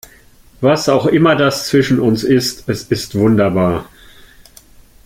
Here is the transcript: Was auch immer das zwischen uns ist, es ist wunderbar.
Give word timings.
Was 0.61 0.89
auch 0.89 1.05
immer 1.05 1.35
das 1.35 1.67
zwischen 1.67 1.99
uns 1.99 2.23
ist, 2.23 2.67
es 2.67 2.81
ist 2.85 3.13
wunderbar. 3.13 3.87